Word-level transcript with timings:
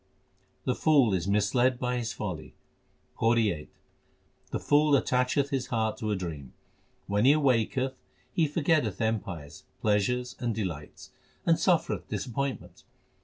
The 0.63 0.73
fool 0.73 1.13
is 1.13 1.27
misled 1.27 1.77
by 1.77 1.97
his 1.97 2.11
folly: 2.11 2.55
PAURI 3.17 3.35
VIII 3.43 3.69
The 4.49 4.59
fool 4.59 4.99
attacheth 4.99 5.49
his 5.51 5.67
heart 5.67 5.95
to 5.97 6.09
a 6.09 6.15
dream: 6.15 6.53
When 7.05 7.23
he 7.25 7.33
awaketh 7.33 7.93
he 8.33 8.47
forgetteth 8.47 8.99
empires, 8.99 9.65
pleasures, 9.79 10.35
and 10.39 10.55
delights, 10.55 11.11
and 11.45 11.59
suffereth 11.59 12.07
disappointment. 12.09 12.83